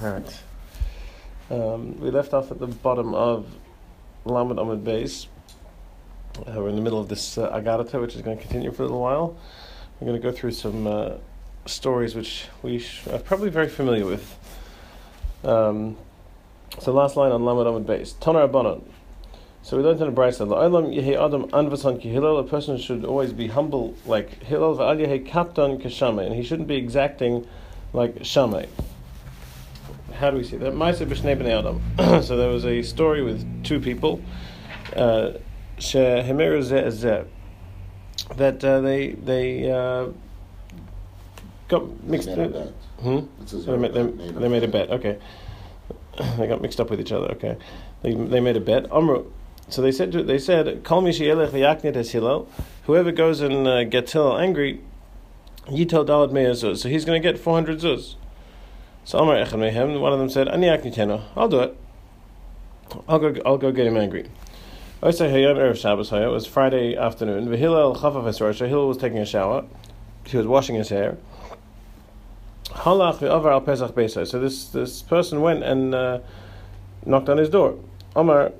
[0.00, 0.42] All right.
[1.50, 3.46] Um, we left off at the bottom of
[4.24, 5.26] Lamed Amud Beis.
[6.36, 8.84] Uh, we're in the middle of this uh, Agadata, which is going to continue for
[8.84, 9.36] a little while.
[9.98, 11.14] We're going to go through some uh,
[11.66, 14.38] stories which we sh- are probably very familiar with.
[15.42, 15.96] Um,
[16.78, 18.14] so, last line on Lamed Amud Beis.
[18.14, 18.84] Tonar Abanon.
[19.62, 23.04] So we learned in the Brisa, "La'olam yehi adam anvasan ki Hillel." A person should
[23.04, 27.48] always be humble like Hillel, va'al yehi kaptan kashamay, and he shouldn't be exacting
[27.92, 28.66] like Shammai.
[30.18, 30.74] How do we see that?
[30.74, 32.22] Ma'aser b'shnei b'nei adam.
[32.22, 34.20] so there was a story with two people,
[34.96, 35.34] uh,
[35.78, 37.26] shehemeru zeh
[38.36, 40.08] that uh, they they uh,
[41.68, 42.26] got mixed.
[42.26, 42.72] They made a bet.
[43.00, 43.20] Hmm?
[43.46, 44.02] They made, they,
[44.32, 44.90] they made a bet.
[44.90, 45.18] Okay,
[46.36, 47.28] they got mixed up with each other.
[47.32, 47.56] Okay,
[48.02, 48.90] they, they made a bet.
[48.90, 49.30] Amru.
[49.68, 52.48] So they said to, they said Kol mi sheyelech v'yaknit es Hillel.
[52.86, 54.80] Whoever goes and uh, gets Hillel angry,
[55.66, 56.78] Yitol dalad zuz.
[56.78, 58.16] So he's going to get four hundred zuz.
[59.08, 59.98] So Amar echad mehem.
[60.00, 61.22] One of them said Ani yaknitenu.
[61.34, 61.74] I'll do it.
[63.08, 63.34] I'll go.
[63.46, 64.28] I'll go get him angry.
[65.02, 67.48] I say Hayom erev Shabbos It was Friday afternoon.
[67.48, 68.68] V'Hillel chafaf rosha.
[68.68, 69.64] Hillel was taking a shower.
[70.26, 71.16] He was washing his hair.
[72.66, 74.26] Halach v'avar al Pesach Beisai.
[74.26, 76.18] So this this person went and uh,
[77.06, 77.78] knocked on his door.
[78.14, 78.52] Omar,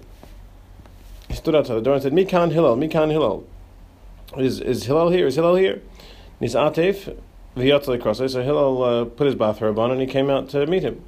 [1.28, 3.46] he stood outside the door and said, "Mikan Hillel, Mikan Hillel,
[4.38, 5.26] is is Hillel here?
[5.26, 5.82] Is Hillel here?"
[6.40, 6.54] Nis
[7.56, 8.30] v'yatzel krosay.
[8.30, 11.04] So Hillel uh, put his bathrobe on and he came out to meet him.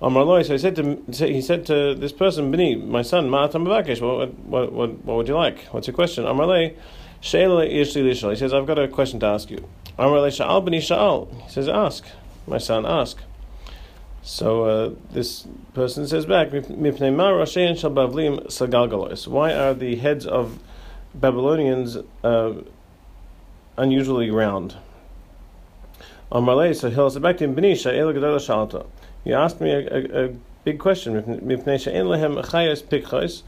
[0.00, 0.42] Omar loy.
[0.42, 3.66] So he said to he said to this person, "Bini, my son, ma'atam.
[3.66, 5.64] What what what what would you like?
[5.72, 6.74] What's your question?" Omar loy.
[7.20, 8.30] Sheila Yishli Lishal.
[8.30, 9.68] He says, I've got a question to ask you.
[9.98, 11.28] Amar le Sha'al b'ni Sha'al.
[11.42, 12.06] He says, ask.
[12.46, 13.18] My son, ask.
[14.22, 16.70] So uh, this person says back, Bavlim
[18.46, 19.26] sagalgalos.
[19.26, 20.60] Why are the heads of
[21.14, 22.52] Babylonians uh,
[23.76, 24.76] unusually round?
[26.30, 28.86] Amar le, so he'll to him, B'ni Sha'el Gedol Shalta.
[29.24, 30.34] You asked me a, a, a
[30.64, 31.14] big question.
[31.22, 33.42] Chayos pikchos.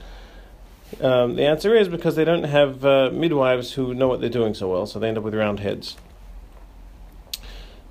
[1.05, 4.55] Um, the answer is because they don't have uh, midwives who know what they're doing
[4.55, 5.97] so well, so they end up with round heads.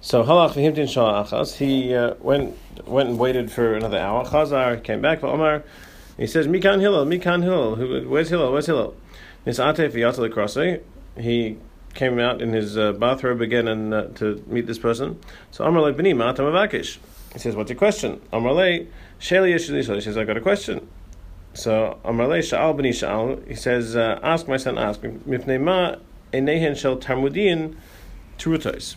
[0.01, 1.57] So halach v'himtin.
[1.57, 2.57] He uh, went
[2.88, 4.25] went and waited for another hour.
[4.25, 5.19] Chazar came back.
[5.19, 5.63] for Omar,
[6.17, 8.05] he says, "Mikan Hillel, Mikan Hillel.
[8.07, 8.51] Where's Hillel?
[8.51, 8.95] Where's Hillel?"
[9.45, 10.81] Nisate v'yatel.
[11.17, 11.57] He
[11.99, 15.19] came out in his uh, bathrobe again and uh, to meet this person.
[15.51, 16.97] So Amar le b'ni ma'atam avakish.
[17.33, 18.69] He says, "What's your question?" Amar le
[19.19, 19.95] sheli yeshli.
[19.95, 20.87] He says, "I got a question."
[21.53, 25.01] So Amarle Sha'al b'ni Sha'al, he says, uh, ask my son, ask.
[25.01, 25.95] Mifnei ma
[26.31, 27.75] enehen shel Talmudian
[28.37, 28.95] terutos.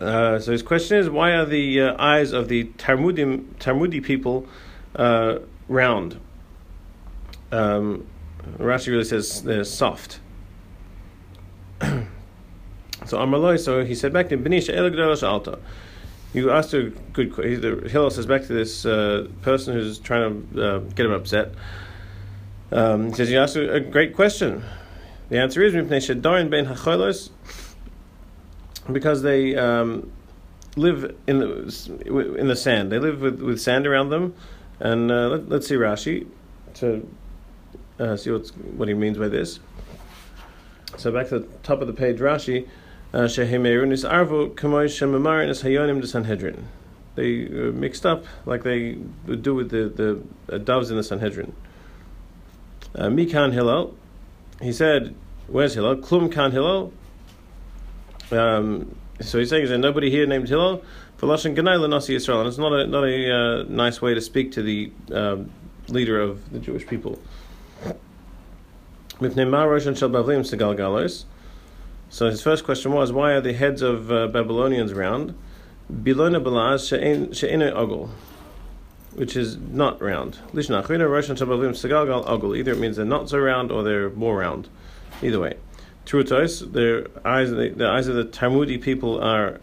[0.00, 4.48] Uh, so his question is, why are the uh, eyes of the Talmudim, Talmudi people
[4.96, 5.38] uh,
[5.68, 6.18] round?
[7.52, 8.06] Um,
[8.58, 10.18] Rashi really says they're soft.
[13.06, 15.58] so Amarloi, so he said back to B'ni Sha'el Alta.
[16.32, 17.88] You asked a good question.
[17.88, 21.52] Hillel says back to this uh, person who's trying to uh, get him upset.
[22.72, 24.64] Um, he says, You asked a, a great question.
[25.28, 27.30] The answer is
[28.92, 30.12] because they um,
[30.76, 32.90] live in the, in the sand.
[32.90, 34.34] They live with, with sand around them.
[34.80, 36.26] And uh, let, us see Rashi
[36.74, 37.08] to
[37.98, 39.60] uh, see what he means by this.
[40.96, 42.68] So back to the top of the page, Rashi.
[43.12, 46.66] Shehemerun is arvo kamoy shemamarin hayonim de Sanhedrin.
[47.14, 51.04] They uh, mixed up like they would do with the, the uh, doves in the
[51.04, 51.54] Sanhedrin.
[52.94, 53.94] Uh, Mikan Hillel,
[54.60, 55.14] he said,
[55.46, 55.96] Where's Hillel?
[55.96, 56.92] Klum Kan Hillel.
[58.32, 60.82] Um, so he's saying, Is there nobody here named Hillel?
[61.16, 62.40] For Lashon Ganai Lanasi Israel.
[62.40, 65.50] And it's not a, not a uh, nice way to speak to the um,
[65.88, 67.20] leader of the Jewish people.
[67.82, 67.92] Mipnei Ma Roshan Shel Bavlim
[68.64, 69.03] Segal Galos.
[72.10, 75.34] So his first question was, why are the heads of uh, Babylonians round?
[75.92, 76.42] Bilona
[77.72, 78.10] ogul,
[79.14, 80.38] which is not round.
[80.52, 82.56] Segalgal ogul.
[82.56, 84.68] Either it means they're not so round or they're more round.
[85.22, 85.54] Either way.
[86.06, 89.60] Trutos, their eyes, the, the eyes of the Talmudi people are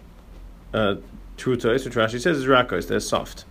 [0.73, 0.95] uh,
[1.38, 2.88] trutos, which Rashi says is rakos.
[2.88, 3.45] They're soft.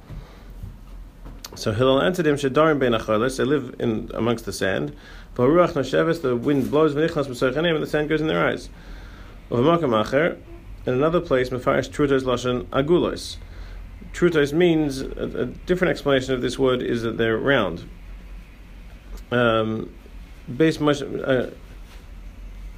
[1.54, 2.36] So Hillel answered him.
[2.36, 4.96] They live in amongst the sand.
[5.40, 6.20] V'ruach nasheves.
[6.20, 8.68] The wind blows v'nichlas b'soichanim, and the sand goes in their eyes.
[9.50, 10.36] V'makam
[10.86, 13.36] In another place, Mefarish Trutos Lashon Agulos.
[14.12, 17.88] Trutos means a, a, different explanation of this word is that they're round.
[19.30, 19.94] Um,
[20.54, 21.54] base Mefarish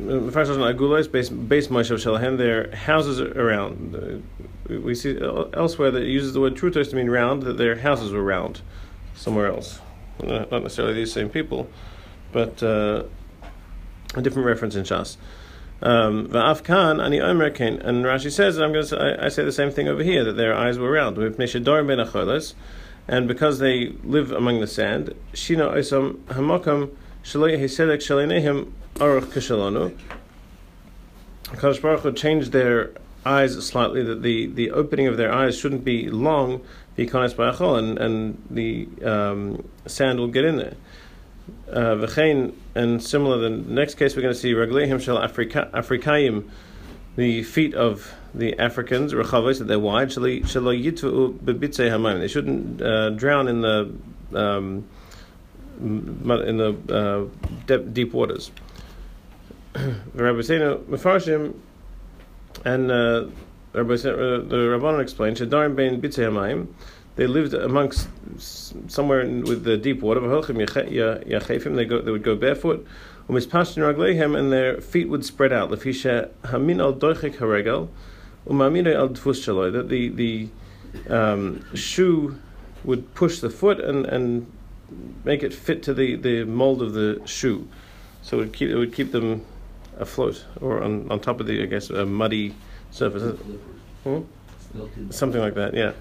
[0.00, 2.38] Lashon Agulos, base base Moshav Shalahem.
[2.38, 4.22] Their houses are around.
[4.68, 7.42] We see elsewhere that it uses the word Trutos to mean round.
[7.42, 8.60] That their houses were round
[9.16, 9.80] somewhere else.
[10.22, 11.68] Not necessarily these same people,
[12.32, 13.04] but uh,
[14.14, 15.16] a different reference in Shas.
[15.82, 17.80] Um, Va'afkan ani omer kain.
[17.80, 20.34] And Rashi says, I'm going to say, I, say the same thing over here that
[20.34, 21.18] their eyes were round.
[23.08, 25.14] And because they live among the sand.
[31.44, 32.92] Kadosh Baruch would change their
[33.26, 34.02] eyes slightly.
[34.04, 36.62] That the, the opening of their eyes shouldn't be long,
[36.96, 40.74] and and the um, sand will get in there.
[41.70, 42.06] Uh,
[42.74, 46.48] and similar, the next case we're going to see Raglehim Shal Afrikayim,
[47.16, 50.10] the feet of the Africans, Rechavos, that they're wide,
[52.20, 53.94] They shouldn't uh, drown in the
[54.34, 54.86] um,
[55.80, 57.30] in the
[57.68, 58.50] uh, deep waters.
[59.74, 61.54] Rabbi Seinu Mefarshim
[62.64, 63.26] and uh,
[63.72, 66.68] Rabbi, uh, the Rabbanon explained, Shadarim Bein Bitzei Hamayim,
[67.16, 68.08] they lived amongst
[68.90, 70.20] somewhere in, with the deep water.
[70.20, 72.86] They go, they would go barefoot.
[73.28, 75.70] And their feet would spread out.
[75.70, 77.88] hamin al haregel,
[78.48, 80.48] al That the the
[81.08, 82.38] um, shoe
[82.84, 84.50] would push the foot and, and
[85.24, 87.68] make it fit to the, the mold of the shoe,
[88.22, 89.44] so it would keep it would keep them
[89.98, 92.54] afloat or on, on top of the I guess a muddy
[92.90, 93.38] surface.
[94.04, 94.20] Hmm?
[95.10, 95.92] Something like that, yeah.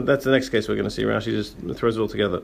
[0.00, 1.02] That's the next case we're going to see.
[1.02, 2.42] Rashi just throws it all together.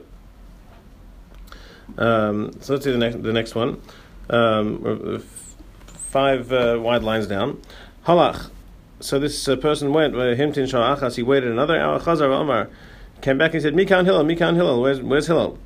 [1.97, 3.81] Um, so let's see the next the next one.
[4.29, 5.21] Um,
[5.85, 7.61] five uh, wide lines down.
[8.05, 8.49] Halach.
[8.99, 10.13] So this uh, person went.
[10.13, 11.15] Himtin sha'achas.
[11.15, 11.99] He waited another hour.
[11.99, 12.69] Chazar Omar
[13.21, 14.81] came back and said, "Mikan Hillel, Mikan Hillel.
[14.81, 15.57] Where's where's Hillel?"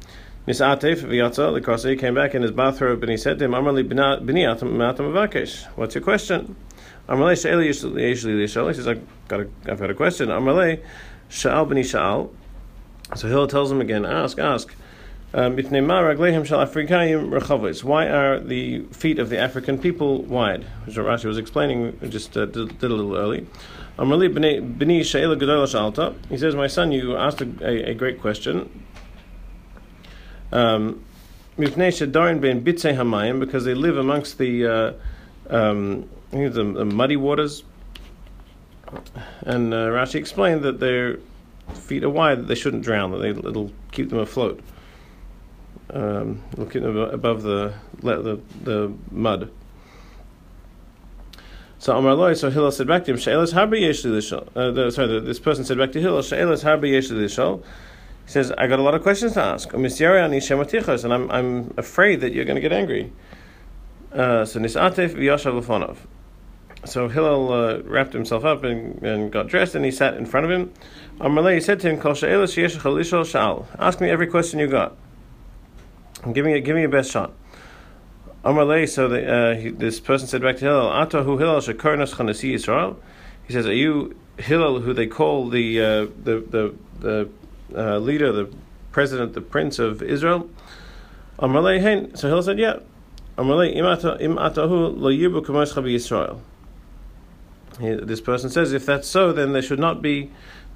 [0.47, 1.89] Misatef v'yatza the.
[1.89, 5.65] He came back in his bathrobe and he said to him, "Amarli b'ni atam avakesh.
[5.75, 6.55] What's your question?"
[7.07, 10.79] Amarle she'eli yishli He says, "I've got a, I've got a question." Amarle
[11.29, 12.29] Sha'al b'ni Sha'al.
[13.15, 14.73] So Hillel tells him again, ask, ask.
[15.33, 15.67] Um, why
[18.07, 20.63] are the feet of the African people wide?
[20.85, 23.45] Which Rashi was explaining just uh, did, did, a little early.
[26.29, 28.85] He says, My son, you asked a, a, great question.
[30.53, 31.03] Um,
[31.57, 31.75] because
[33.65, 34.93] they live amongst the, uh,
[35.49, 37.63] um, the, the muddy waters.
[39.41, 41.19] And uh, Rashi explained that their
[41.73, 44.61] feet are wide, that they shouldn't drown, that they, it'll keep them afloat.
[45.91, 49.51] Um, it'll keep them above the, the, the mud.
[51.77, 55.39] So Amar Loi, so Hillel said back to him, She'elas harbi yesh uh, Sorry, this
[55.39, 57.09] person said back to Hillel, She'elas harbi yesh.
[57.09, 59.71] He says, I got a lot of questions to ask.
[59.71, 59.85] And
[61.13, 63.13] I'm, I'm afraid that you're going to get angry.
[64.11, 65.97] Uh, so Nisatef v'yashav.
[66.85, 70.45] So Hillel uh, wrapped himself up and, and got dressed, and he sat in front
[70.45, 70.71] of him.
[71.19, 73.65] Amalei said to him, Kol sha'al.
[73.79, 74.95] Ask me every question you got.
[76.31, 77.33] Give me, a, give me your best shot.
[78.43, 82.97] Amalei, so the, uh, he, this person said back to Hillel, Ata hu Hillel Yisrael.
[83.47, 85.85] He says, Are you Hillel, who they call the uh,
[86.23, 87.29] the the, the
[87.75, 88.51] uh, leader, the
[88.91, 90.49] president, the prince of Israel?
[91.39, 92.17] Amalei.
[92.17, 92.79] So Hillel said, Yeah.
[93.37, 96.39] Amalei im atahu lo yibu Yisrael
[97.79, 100.31] this person says, if that's so, then there should not be,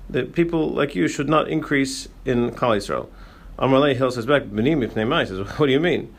[0.09, 3.07] that people like you should not increase in Kal Yisrael.
[3.57, 6.13] Amalei Hill says back, Benim Mipnei Mai says, what do you mean?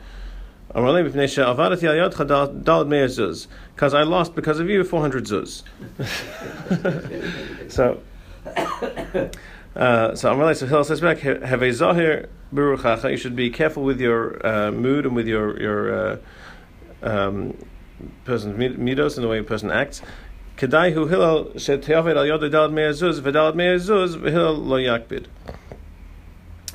[0.73, 2.25] Amalei Mipnei She'avadati al yadcha
[2.63, 3.47] dalad me'er zuz.
[3.75, 5.63] Because I lost because of you 400 zuz.
[7.71, 8.01] so,
[9.75, 13.83] uh, so Amalei so Hill says back, have a zahir beruchacha, you should be careful
[13.83, 16.17] with your uh, mood and with your, your uh,
[17.01, 17.57] um,
[18.23, 20.01] person's midos and the way a person acts.
[20.61, 25.25] Kedai hu Hillel sheteyavet al yod dalad me'ezuz v'dalad me'ezuz v'Hillel lo yakbid.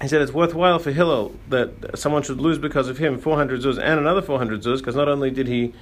[0.02, 3.78] He said it's worthwhile for Hillel that someone should lose because of him 400 zuz
[3.78, 5.72] and another 400 zuz, because not only did he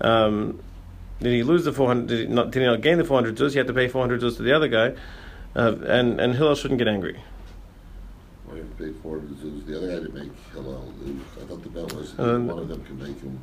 [0.00, 0.60] um,
[1.20, 3.52] did he lose the 400, did he, not, did he not gain the 400 zuz,
[3.52, 4.94] he had to pay 400 zuz to the other guy,
[5.54, 7.22] uh, and, and Hillel shouldn't get angry.
[8.44, 9.66] Well, you have to pay 400 zuz.
[9.66, 11.22] The other guy didn't make Hillel lose.
[11.40, 13.38] I thought the bet was one of them could make him.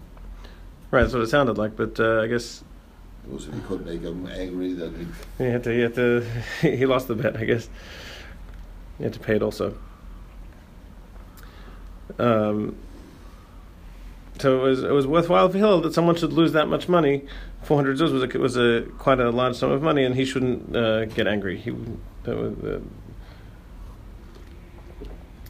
[0.92, 2.66] Right, that's what it sounded like, but uh, I guess
[3.32, 5.44] was if he couldn't make him angry, then he.
[5.44, 5.74] Had to.
[5.74, 6.26] He had to.
[6.62, 7.70] he lost the bet, I guess.
[8.98, 9.78] He had to pay it also.
[12.18, 12.76] Um,
[14.40, 17.26] so it was it was worthwhile for Hill that someone should lose that much money.
[17.62, 20.26] Four hundred zuz was a, was a quite a large sum of money, and he
[20.26, 21.58] shouldn't uh, get angry.
[21.58, 21.72] He
[22.24, 22.80] that was, uh,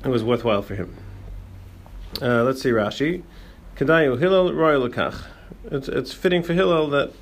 [0.03, 0.95] it was worthwhile for him.
[2.21, 3.23] Uh, let's see Rashi.
[3.75, 4.85] Kadayu Hillel Royal
[5.71, 7.13] It's it's fitting for Hillel that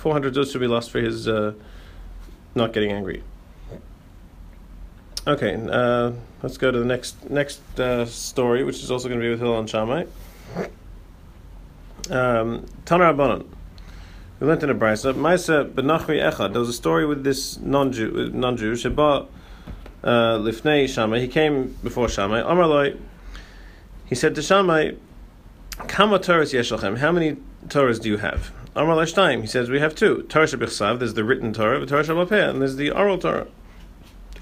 [0.00, 1.52] 400 zuz should be lost for his uh,
[2.54, 3.22] not getting angry.
[5.26, 9.24] Okay, uh, let's go to the next next uh, story, which is also going to
[9.24, 10.06] be with Hillel and Shammai.
[12.08, 13.46] Um, Tanar.
[14.40, 15.12] We learned in a brisa.
[15.12, 16.52] Maisa benachri echad.
[16.52, 18.76] There was a story with this non-Jew, non-Jew.
[18.76, 19.26] Sheba
[20.02, 20.06] uh,
[20.38, 21.20] lifnei Shammai.
[21.20, 22.40] He came before Shammai.
[22.40, 22.98] Amarloi.
[24.06, 24.92] He said to Shammai,
[25.88, 26.96] "Kama Torahs yeshalchem?
[26.96, 27.36] How many
[27.68, 29.40] Torahs do you have?" Amar Lashtaim.
[29.40, 30.22] He says we have two.
[30.28, 31.00] Torah Shabbichsav.
[31.00, 33.48] There's the written Torah, the Torah Shabbat and there's the oral Torah.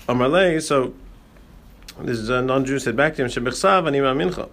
[0.09, 0.61] Amar.
[0.61, 0.95] So
[2.01, 4.51] this is uh, non-Jew said back to him, "Shabbichsav anima mincha."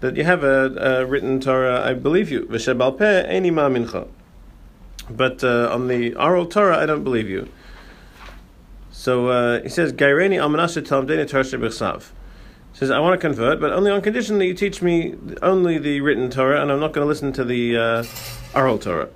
[0.00, 2.46] That you have a, a, written Torah, I believe you.
[2.46, 4.08] V'shebal peh enima mincha.
[5.08, 7.48] But uh, on the oral Torah, I don't believe you.
[8.90, 12.10] So uh, he says, Gaireni almanasha talmdeni Torah Shabbichsav.
[12.72, 15.78] He says, I want to convert, but only on condition that you teach me only
[15.78, 18.04] the written Torah, and I'm not going to listen to the uh,
[18.54, 19.08] oral Torah.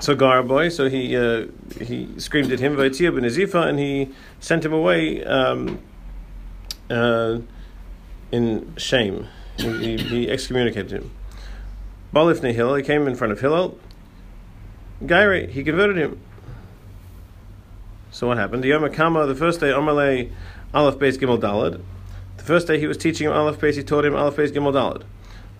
[0.00, 1.46] So boy, so he uh,
[1.80, 4.08] he screamed at him, Vaitzia ben Azifa, and he
[4.40, 5.80] sent him away um,
[6.90, 7.38] uh,
[8.32, 9.28] in shame.
[9.58, 11.10] He, he, he excommunicated him.
[12.12, 13.78] Balifnei Hillel, he came in front of Hillel,
[15.04, 16.20] Gairi, he converted him.
[18.10, 18.62] So what happened?
[18.62, 20.30] The Yom Kama, the first day, Amalei
[20.74, 21.80] Aleph Beis Gimel Dalad.
[22.36, 24.72] The first day he was teaching him Aleph Beis, he taught him Aleph Beis Gimel
[24.72, 25.04] Dalad.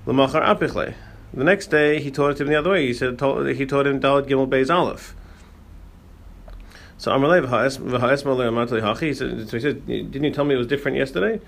[0.04, 0.94] L'machar Apichle.
[1.34, 2.86] The next day he taught it to him the other way.
[2.86, 5.14] He said he taught him Dalad Gimel Beis Aleph.
[6.98, 9.16] So Amalei v'ha'es Amatli Hachi.
[9.16, 11.40] So he said, didn't you tell me it was different yesterday?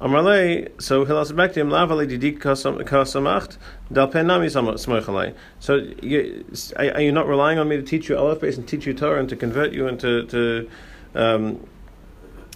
[0.00, 3.58] Amarle, so he'll also back to him, Lavali didik kasamacht,
[3.92, 5.34] dalpenami smoichalai.
[5.58, 6.46] So you,
[6.76, 9.20] are you not relying on me to teach you Aleph base and teach you Torah
[9.20, 10.70] and to convert you and to, to
[11.14, 11.68] um,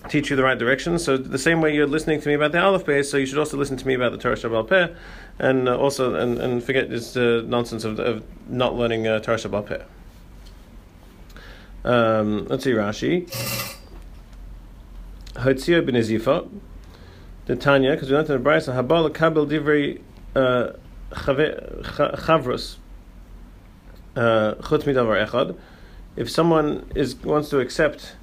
[0.09, 0.99] teach you the right direction?
[0.99, 3.39] So the same way you're listening to me about the Aleph base, so you should
[3.39, 4.89] also listen to me about the Torah Shabbal Peh,
[5.39, 9.37] and uh, also and, and forget this uh, nonsense of, of not learning uh, Torah
[9.37, 9.83] Shabbal Peh.
[11.85, 13.29] Um, let's see Rashi.
[15.35, 16.49] Hotzia ben Ezifa
[17.47, 20.01] the Tanya, because we learned in the Brisa, Habal Kabel Divrei
[20.35, 20.73] uh,
[21.13, 22.77] Chavrus
[24.17, 25.57] uh, Chutz Midavar Echad.
[26.17, 28.17] If someone is wants to accept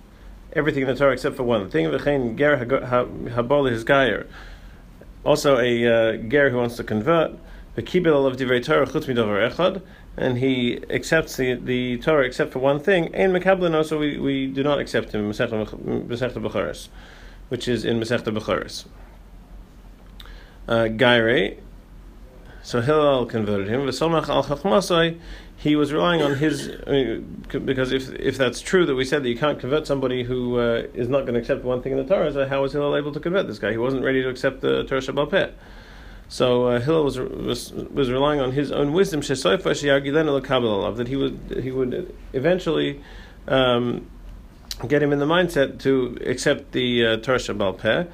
[0.53, 4.27] everything in the Torah except for one thing, V'chein Ger Habal his Gayer.
[5.23, 7.31] Also, a uh, Ger who wants to convert,
[7.75, 9.81] the Kibel of Torah Chutz Midavar Echad,
[10.17, 13.13] and he accepts the, the Torah except for one thing.
[13.15, 15.67] And Mekablin also we, we do not accept him Masechta
[16.07, 16.89] Becharis,
[17.49, 18.85] which is in Masechta Becharis
[20.67, 21.57] uh, Gaire.
[22.63, 23.81] So Hillel converted him.
[23.81, 25.19] V'somach al chachmasai.
[25.61, 29.21] He was relying on his I mean, because if if that's true that we said
[29.23, 31.99] that you can't convert somebody who uh, is not going to accept one thing in
[31.99, 33.71] the Torah, so how was Hillel able to convert this guy?
[33.71, 35.51] He wasn't ready to accept the Torah Shabbal Peh.
[36.29, 39.21] So uh, Hillel was, was was relying on his own wisdom.
[39.21, 43.01] That he would he would eventually
[43.47, 44.09] um,
[44.87, 48.05] get him in the mindset to accept the uh, Torah Shabbal Peh.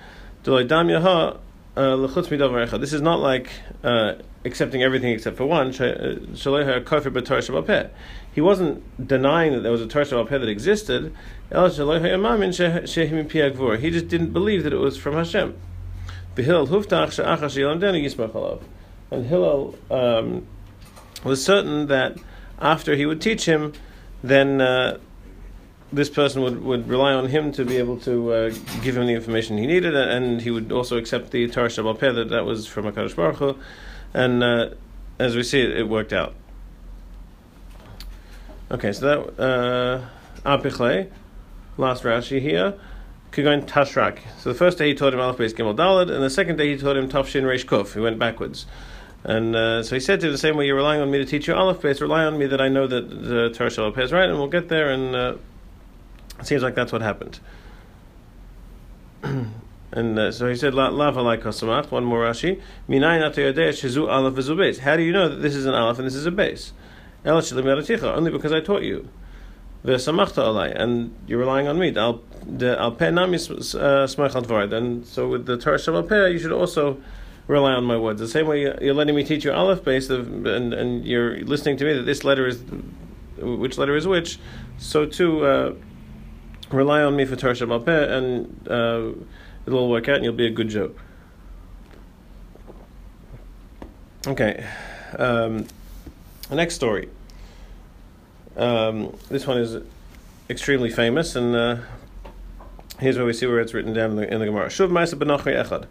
[2.79, 3.49] This is not like
[3.83, 4.13] uh,
[4.47, 5.71] accepting everything except for one.
[8.33, 11.13] He wasn't denying that there was a Torah Shabbat that existed.
[13.79, 15.55] He just didn't believe that it was from Hashem.
[19.09, 20.47] And Hillel um,
[21.23, 22.17] was certain that
[22.59, 23.73] after he would teach him,
[24.23, 24.97] then uh,
[25.91, 28.49] this person would, would rely on him to be able to uh,
[28.81, 32.29] give him the information he needed, and he would also accept the Torah Shabbat that
[32.29, 33.57] that was from HaKadosh Baruch Hu,
[34.17, 34.69] and uh,
[35.19, 36.33] as we see, it, it, worked out.
[38.71, 40.05] Okay, so that uh,
[40.43, 41.09] Apichle,
[41.77, 42.73] last Rashi here,
[43.31, 44.19] Kigon Tashrak.
[44.39, 46.75] So the first day he taught him Aleph Beis Gimel Dalad, and the second day
[46.75, 47.93] he taught him Tafshin Reish Kuf.
[47.93, 48.65] He went backwards.
[49.23, 51.25] And uh, so he said to him the same way you're relying on me to
[51.25, 54.11] teach you Aleph Beis, rely on me that I know that the Torah Peh is
[54.11, 55.35] right, and we'll get there and uh,
[56.39, 57.39] it seems like that's what happened.
[59.91, 62.61] and uh, so he said, "Lava like kosamach." One more Rashi.
[62.89, 66.31] shizu aleph How do you know that this is an aleph and this is a
[66.31, 66.73] base?
[67.25, 69.07] Only because I taught you.
[69.85, 71.95] V'samachta alai, and you're relying on me.
[71.95, 76.97] Al al nami smach And so with the Torah Shabbat Peh, you should also
[77.47, 78.19] rely on my words.
[78.19, 81.85] The same way you're letting me teach you aleph base, and and you're listening to
[81.85, 82.61] me that this letter is
[83.37, 84.37] which letter is which.
[84.77, 85.45] So too.
[85.45, 85.73] Uh,
[86.71, 89.11] rely on me for Torah Shabbat Peh, and uh,
[89.67, 90.93] it'll all work out, and you'll be a good Joe.
[94.25, 94.65] Okay,
[95.17, 95.67] um,
[96.49, 97.09] the next story.
[98.55, 99.83] Um, this one is
[100.49, 101.77] extremely famous, and uh,
[102.99, 104.67] here's where we see where it's written down in the, in the Gemara.
[104.67, 105.85] Shuv Echad.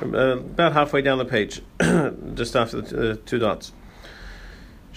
[0.00, 1.60] Uh, about halfway down the page,
[2.34, 3.72] just after the uh, two dots.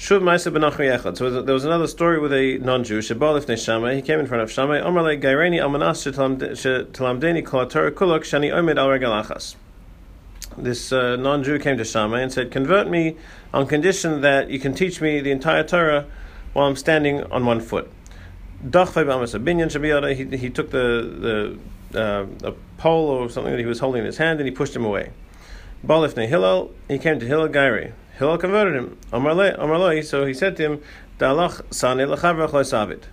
[0.01, 1.15] Shuv.
[1.15, 3.01] So there was another story with a non-Jew.
[3.01, 4.79] He came in front of Shammai.
[8.23, 9.39] Shani Al
[10.57, 13.15] this uh, non-Jew came to Shammai and said, "Convert me
[13.53, 16.07] on condition that you can teach me the entire Torah
[16.53, 17.87] while I'm standing on one foot."
[18.63, 21.59] He, he took the
[21.93, 24.51] the uh, a pole or something that he was holding in his hand and he
[24.51, 25.11] pushed him away.
[25.85, 27.93] Hillel, he came to Hillel Gairi.
[28.21, 28.99] Hillel converted him.
[29.11, 30.83] Amar so he said to him,
[31.17, 33.05] Dalach sane savid.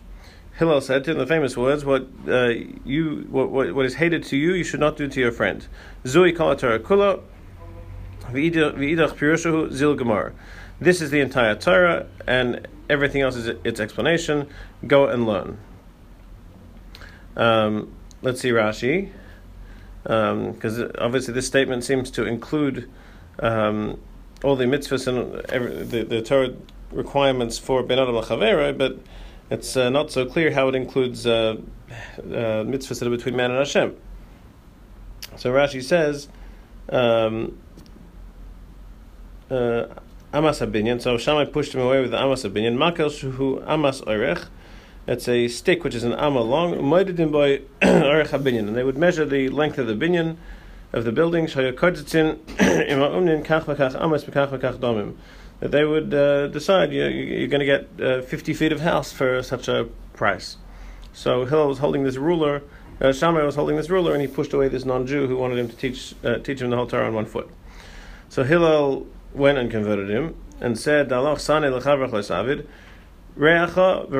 [0.59, 2.49] Hillel said to him the famous words, "What uh,
[2.85, 5.67] you what, what, what is hated to you, you should not do to your friend."
[6.05, 7.23] Zui kol kula
[8.31, 10.35] v'idach pirushahu zil gemara.
[10.79, 14.47] This is the entire Torah, and everything else is its explanation.
[14.87, 15.57] Go and learn.
[17.35, 19.11] Um, let's see Rashi
[20.03, 22.91] because um, obviously this statement seems to include
[23.39, 23.99] um,
[24.43, 26.55] all the mitzvahs and every, the, the Torah
[26.93, 28.99] requirements for Ben Adam Chavera, but
[29.51, 31.57] it's uh, not so clear how it includes uh,
[31.91, 31.93] uh,
[32.23, 33.97] mitzvahs that are between man and Hashem.
[35.37, 36.29] So Rashi says,
[36.89, 37.59] um,
[39.51, 39.87] uh,
[40.33, 41.01] Amas Abinyan.
[41.01, 42.77] So Shammai pushed him away with the Amas Abinyan.
[42.77, 44.47] Makel Shuhu Amas Oirech.
[45.07, 48.99] It's a stick which is an amma long, moidedim by arech habinyan, and they would
[48.99, 50.37] measure the length of the binyan
[50.93, 51.47] of the building.
[55.61, 59.11] That they would uh, decide you, you're going to get uh, 50 feet of house
[59.11, 60.57] for such a price.
[61.13, 62.63] So Hillel was holding this ruler,
[63.01, 65.69] uh, Shammai was holding this ruler, and he pushed away this non-Jew who wanted him
[65.69, 67.49] to teach uh, teach him the whole Torah on one foot.
[68.29, 71.63] So Hillel went and converted him and said, "Dalach sane
[73.37, 74.11] Re'acha.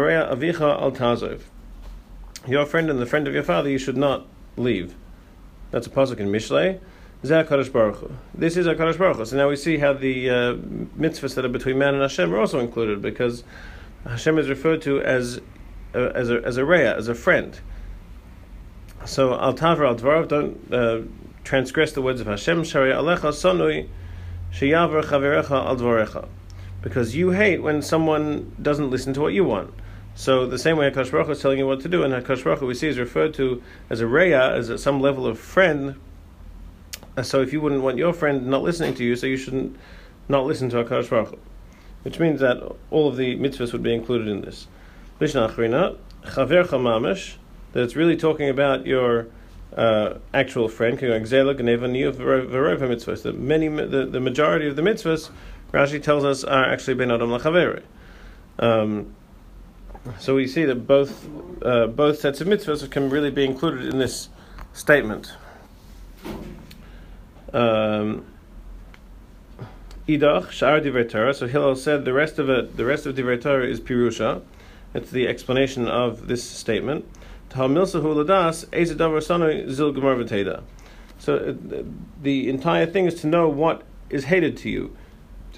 [2.47, 4.95] Your friend and the friend of your father, you should not leave.
[5.71, 6.81] That's a pasuk in Mishlei.
[7.21, 7.73] This is HaKadosh
[8.97, 9.25] Baruch Hu.
[9.25, 10.35] So now we see how the uh,
[10.97, 13.43] mitzvahs that are between man and Hashem are also included because
[14.05, 15.41] Hashem is referred to as
[15.95, 17.59] uh, as a as a reya, as a friend.
[19.05, 21.01] So al taver al dvarav, don't uh,
[21.45, 22.65] transgress the words of Hashem.
[22.65, 23.89] Shari alecha sonui
[24.53, 26.29] sheyaver chaverecha al dvarecha
[26.83, 29.75] because you hate when someone doesn't listen to what you want.
[30.19, 32.61] So the same way Hakadosh Baruch is telling you what to do, and Hakadosh Baruch
[32.63, 35.95] we see is referred to as a reya, as a, some level of friend.
[37.23, 39.77] So if you wouldn't want your friend not listening to you, so you shouldn't
[40.29, 41.39] not listen to Hakadosh Baruch
[42.03, 42.59] which means that
[42.91, 44.67] all of the mitzvahs would be included in this.
[45.21, 47.35] Mishnah Achrina, Chaver Chamamish,
[47.73, 49.29] that it's really talking about your
[49.77, 51.09] uh, actual friend, the
[53.37, 55.31] many the, the majority of the mitzvahs
[55.73, 57.31] Rashi tells us are actually ben adam.
[58.61, 59.15] Um,
[60.19, 61.29] so we see that both
[61.63, 64.29] uh, both sets of mitzvahs can really be included in this
[64.73, 65.33] statement.
[67.53, 68.25] Um,
[70.09, 71.35] Idach Shar Divrei.
[71.35, 74.43] So Hillel said the rest of it, the rest of Divrei Torah is pirusha.
[74.95, 77.05] It's the explanation of this statement.
[77.51, 77.65] So
[81.37, 81.55] uh,
[82.23, 84.97] the entire thing is to know what is hated to you.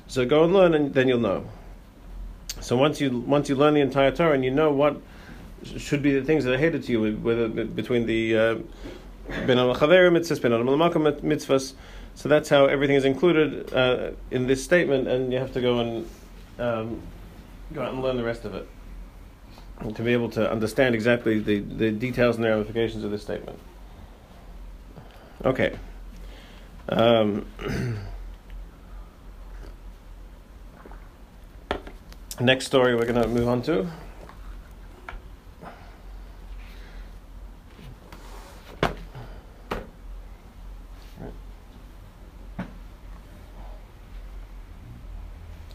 [0.06, 1.48] So go and learn, and then you'll know.
[2.60, 5.00] So once you once you learn the entire Torah and you know what
[5.76, 8.54] should be the things that are hated to you, whether between the uh,
[9.46, 11.74] ben al mitzvahs, ben al mitzvahs.
[12.14, 15.78] So that's how everything is included uh, in this statement, and you have to go
[15.78, 16.10] and
[16.58, 17.02] um,
[17.72, 18.68] go out and learn the rest of it
[19.94, 23.58] to be able to understand exactly the, the details and the ramifications of this statement.
[25.44, 25.78] Okay.
[26.88, 27.46] Um,
[32.40, 33.86] Next story we're going to move on to.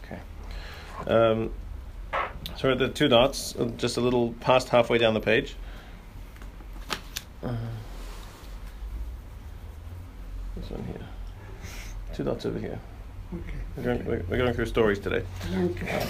[0.02, 0.18] Okay.
[1.06, 1.52] Um,
[2.56, 5.54] so the two dots, just a little past halfway down the page.
[7.44, 7.54] Uh,
[10.56, 11.06] this one here.
[12.12, 12.80] Two dots over here.
[13.32, 13.42] Okay.
[13.76, 15.22] We're going, we're going through stories today.
[15.54, 16.04] Okay.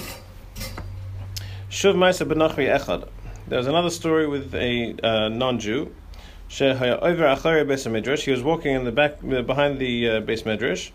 [1.68, 3.08] Shuv Maisa Benachri Echad.
[3.48, 5.92] There's another story with a uh, non-Jew.
[6.48, 10.92] He was walking in the back behind the uh, base medrash.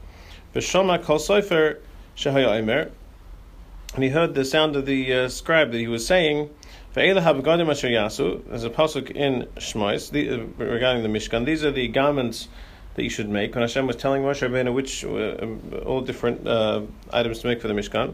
[3.94, 6.50] And he heard the sound of the uh, scribe that he was saying.
[6.94, 11.46] There's a pasuk in Shmois uh, regarding the Mishkan.
[11.46, 12.48] These are the garments
[12.96, 13.54] that you should make.
[13.56, 17.68] When Hashem was telling Moshe Rabbeinu which uh, all different uh, items to make for
[17.68, 18.14] the Mishkan.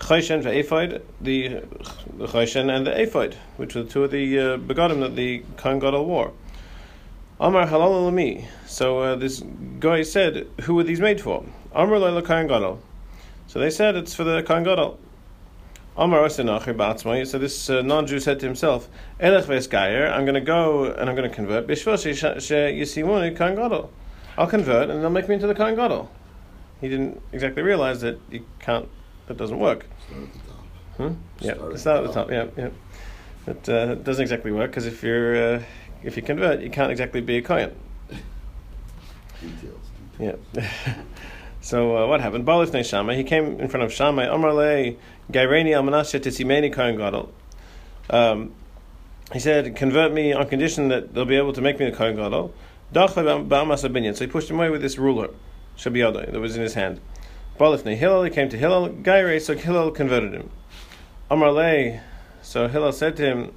[0.00, 1.62] Chayshen ephod, the
[2.16, 5.78] the Chayshen and the ephod, which were two of the uh, begodim that the Kohen
[5.78, 6.32] Gadol wore.
[7.40, 8.46] Amar halal lami.
[8.66, 9.42] So uh, this
[9.80, 12.80] guy said, "Who were these made for?" Amar leila Kohen Gadol.
[13.46, 14.98] So they said it's for the Kohen Gadol.
[15.96, 17.26] Amar Osinachi Batzmai.
[17.26, 21.16] So this uh, non-Jew said to himself, "Elech vesgayer, I'm going to go and I'm
[21.16, 21.66] going to convert.
[21.66, 23.90] Bishvil she yisimuni Kohen Gadol."
[24.38, 26.10] I'll convert and they'll make me into the Kohen Gadol.
[26.80, 28.88] He didn't exactly realize that you can't,
[29.26, 29.86] that doesn't work.
[30.08, 30.66] Start at the top.
[30.96, 31.12] Hmm?
[31.40, 32.30] Yeah, Start at the top.
[32.30, 32.70] Yeah, yeah.
[33.46, 35.62] It uh, doesn't exactly work because if you're uh,
[36.02, 37.74] if you convert, you can't exactly be a kohen.
[39.40, 39.86] Details.
[40.18, 40.34] Yeah.
[41.60, 42.46] so uh, what happened?
[42.46, 43.14] Balif Shammai.
[43.14, 44.24] He came in front of Shammai.
[44.24, 44.94] Amar le
[45.30, 47.32] Gaireni al Menashe Tisimeni kohen gadol.
[48.10, 48.54] Um,
[49.32, 52.16] he said, "Convert me on condition that they'll be able to make me a kohen
[52.16, 52.52] gadol."
[52.92, 54.16] Dachle ba'amas abinyan.
[54.16, 55.30] So he pushed him away with this ruler,
[55.76, 57.00] shabiyado, that was in his hand.
[57.58, 58.24] Balif Hillel.
[58.24, 58.88] He came to Hillel.
[58.88, 59.40] Gaire.
[59.40, 60.50] So Hillel converted him.
[61.30, 62.00] Amar le.
[62.42, 63.52] So Hillel said to him,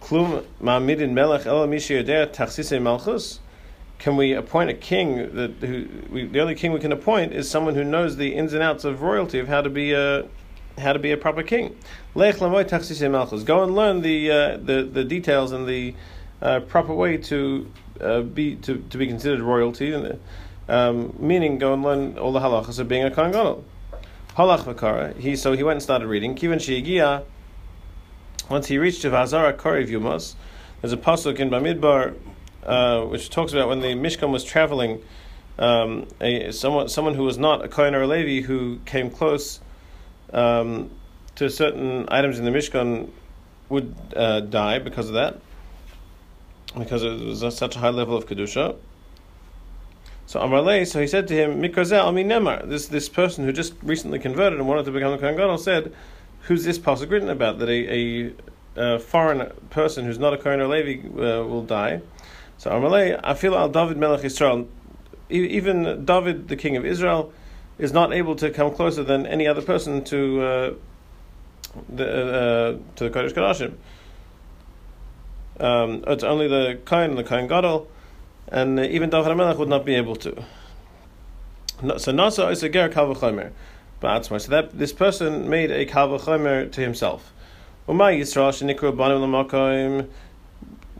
[0.00, 1.66] "Klum ma'amidin melech el
[2.80, 3.40] malchus."
[3.98, 7.50] Can we appoint a king that who we, the only king we can appoint is
[7.50, 10.26] someone who knows the ins and outs of royalty of how to be a
[10.78, 11.76] how to be a proper king?
[12.14, 13.42] Lech lamoy tachsise malchus.
[13.42, 15.94] Go and learn the uh, the the details and the
[16.40, 19.92] uh, proper way to uh, be to, to be considered royalty.
[19.92, 20.18] And,
[20.70, 23.64] um, meaning, go and learn all the halachas of being a kohen gadol.
[24.36, 25.16] Halach v'kara.
[25.18, 26.34] He so he went and started reading.
[26.34, 27.24] Kivan she'igia.
[28.48, 30.34] Once he reached Vazara Kori Yumos,
[30.80, 32.16] there's a pasuk in Bamidbar
[32.64, 35.02] uh, which talks about when the Mishkan was traveling,
[35.58, 39.60] um, a, someone, someone who was not a Kohen or a Levi who came close
[40.32, 40.90] um,
[41.36, 43.10] to certain items in the Mishkan
[43.68, 45.40] would uh, die because of that,
[46.76, 48.76] because it was such a high level of Kedusha.
[50.30, 53.74] So Amarle, so he said to him, Mikazel Ami Nemar, this this person who just
[53.82, 55.92] recently converted and wanted to become a Kohen Gadol said,
[56.42, 58.32] who's this pasuk written about that a, a,
[58.76, 62.00] a foreign person who's not a Kohen or Levi uh, will die?
[62.58, 64.68] So Amalei, I feel al David Melech Israel,
[65.30, 67.32] even David, the king of Israel,
[67.78, 70.74] is not able to come closer than any other person to uh,
[71.88, 73.74] the uh, to the Kodesh Kodashim.
[75.58, 77.88] Um, it's only the Kohen, the Kohen Gadol,
[78.50, 80.44] and uh, even David Melech would not be able to.
[81.82, 83.52] No, so Nasa is a ger kal v'chomer,
[84.40, 87.32] So that this person made a kal v'chomer to himself.
[87.88, 90.08] Umay Yisrael shenikru banim l'makoim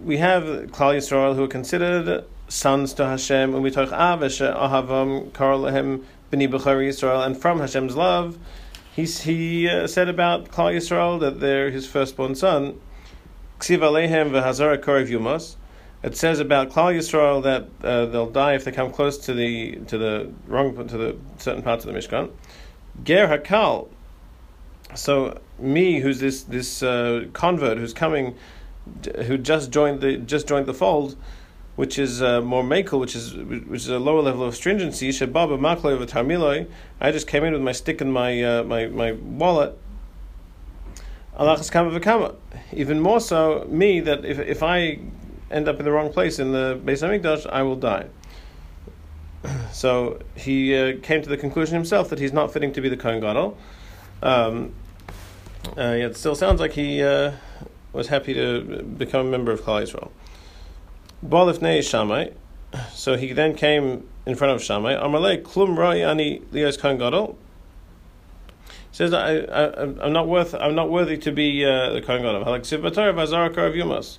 [0.05, 5.33] we have Klal Yisrael who are considered sons to Hashem, and we talk Avesha Ahavam
[5.35, 8.39] Karol Lehem B'ni Yisrael, and from Hashem's love,
[8.95, 12.81] he's, he uh, said about Klal Yisrael that they're his firstborn son.
[13.59, 15.57] Ksiv Alehem v'Hazara Korev Yumos.
[16.03, 19.77] It says about Klal Yisrael that uh, they'll die if they come close to the
[19.87, 22.31] to the wrong to the certain parts of the Mishkan.
[23.05, 23.89] Ger Hakal.
[24.95, 28.35] So me, who's this this uh, convert who's coming
[29.27, 31.17] who just joined the just joined the fold,
[31.77, 35.11] which is uh, more makel, which is which is a lower level of stringency.
[35.11, 36.67] Shababa makloi v'tarmiloi.
[36.99, 39.77] I just came in with my stick and my uh, my my wallet.
[41.39, 42.37] Alachas kama v'kama.
[42.73, 44.99] Even more so, me that if if I
[45.51, 48.07] end up in the wrong place in the Beis Hamikdash, I will die.
[49.73, 52.97] So he uh, came to the conclusion himself that he's not fitting to be the
[52.97, 53.57] Kohen Gadol.
[54.23, 54.75] Um,
[55.77, 57.33] uh, it still sounds like he uh,
[57.93, 60.11] was happy to become a member of Klal Yisrael.
[61.27, 62.31] Balifnei Shammai,
[62.93, 64.95] so he then came in front of Shammai.
[64.95, 67.39] Amalei klum ani lios kohen gadol.
[68.93, 70.55] Says I, I, I'm not worth.
[70.55, 72.45] I'm not worthy to be uh, the kohen gadol.
[72.45, 74.19] Halak siv b'torah v'azara karav yumas.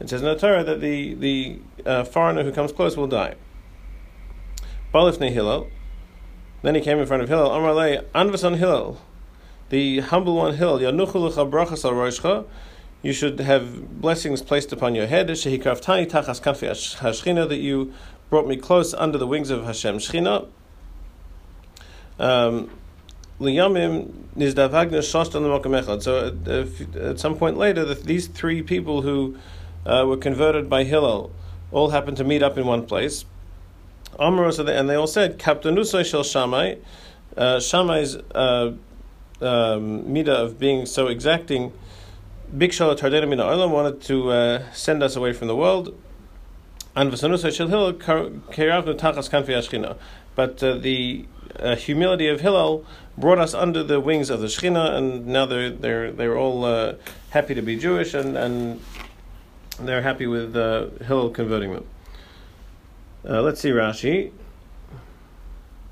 [0.00, 3.34] It says in the Torah that the the uh, foreigner who comes close will die.
[4.92, 5.68] Balifnei Hillel.
[6.62, 7.50] Then he came in front of Hillel.
[7.50, 8.98] Amalei anvason Hillel
[9.70, 10.80] the humble one hill,
[13.02, 15.36] you should have blessings placed upon your head, that
[17.60, 17.94] you
[18.28, 20.48] brought me close under the wings of Hashem Shechina.
[22.18, 22.70] Um,
[23.38, 23.46] so
[26.26, 29.38] at, at, some point later, the, these three people who
[29.86, 31.32] uh, were converted by Hillel
[31.72, 33.24] all happened to meet up in one place.
[34.18, 36.76] And they all said, Kaptanusoi shel Shammai,
[37.36, 38.72] uh, Shammai's uh,
[39.40, 41.72] um, midah of being so exacting,
[42.56, 45.96] Big Shala Tardena Mina Olam wanted to uh, send us away from the world.
[46.96, 49.96] And Vasanusai shel Hillel, Keravnu Tachas Kanfi Ashkina.
[50.34, 51.26] But uh, the
[51.58, 52.84] uh, humility of Hillel
[53.16, 56.94] brought us under the wings of the Shechina, and now they're they're they're all uh,
[57.30, 58.80] happy to be Jewish, and and
[59.82, 61.86] they're happy with uh, Hillel converting them.
[63.28, 64.32] Uh, let's see Rashi.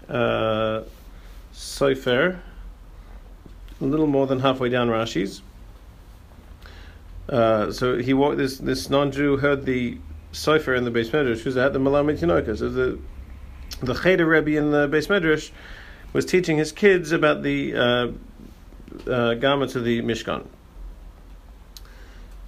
[0.09, 0.83] Uh,
[1.53, 2.41] Sefer
[3.81, 5.43] a little more than halfway down Rashi's.
[7.29, 8.39] Uh, so he walked.
[8.39, 9.99] This this non-Jew heard the
[10.33, 11.41] sofer in the base medrash.
[11.41, 12.57] Who's at the Malamed Tinoka.
[12.57, 12.99] So the
[13.83, 15.51] the Cheder Rebbe in the base medrash
[16.13, 18.09] was teaching his kids about the uh,
[19.11, 20.47] uh, garments of the Mishkan.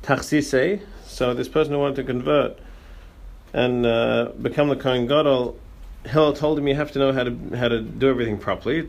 [0.03, 0.81] Tachsise.
[1.21, 2.59] So this person who wanted to convert
[3.53, 5.55] and uh, become the Kohen Gadol,
[6.07, 8.89] Hillel told him you have to know how to how to do everything properly.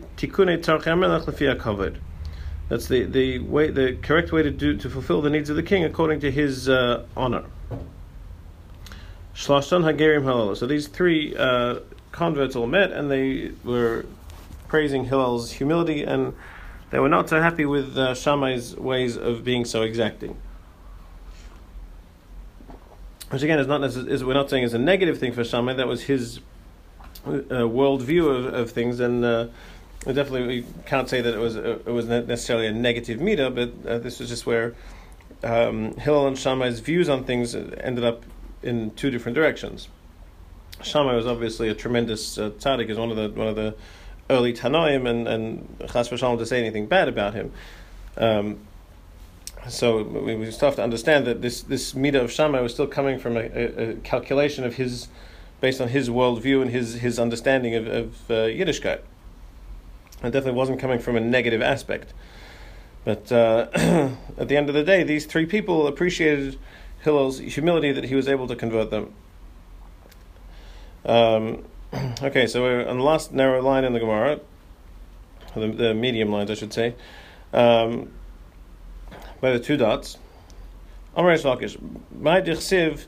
[2.70, 5.64] That's the, the way the correct way to do to fulfill the needs of the
[5.64, 7.44] king according to his uh, honor.
[9.36, 10.56] Shlashon Hagerim Hillel.
[10.56, 11.80] So these three uh,
[12.14, 14.06] converts all met and they were
[14.70, 16.34] praising Hillel's humility and
[16.92, 20.38] they were not so happy with uh, Shammai's ways of being so exacting.
[23.32, 25.74] Which again is not is, we're not saying is a negative thing for Shammai.
[25.74, 26.40] That was his
[27.26, 29.48] uh, worldview of, of things, and uh,
[30.06, 33.72] definitely we can't say that it was uh, it was necessarily a negative meter, but
[33.88, 34.76] uh, this was just where
[35.46, 38.26] um, Hillel and Shammai's views on things ended up
[38.64, 39.88] in two different directions.
[40.82, 43.76] Shammai was obviously a tremendous uh, tzaddik, is one of the one of the
[44.30, 47.54] early Tanoim, and and Chas v'shalom to say anything bad about him.
[48.18, 48.60] Um,
[49.70, 52.88] so we, we still have to understand that this this Mida of Shammai was still
[52.88, 55.08] coming from a, a, a, calculation of his,
[55.60, 59.02] based on his worldview and his his understanding of, of uh, Yiddishkeit.
[60.24, 62.14] It definitely wasn't coming from a negative aspect.
[63.04, 63.68] But uh,
[64.38, 66.60] at the end of the day, these three people appreciated
[67.00, 69.14] Hillel's humility that he was able to convert them.
[71.06, 71.64] Um,
[72.22, 74.40] okay, so we're on the last narrow line in the Gemara,
[75.56, 76.94] the, the medium lines, I should say.
[77.54, 78.12] Um,
[79.42, 80.18] by the two dots.
[81.16, 81.78] Amar Lakish,
[82.18, 83.06] my dichsiv,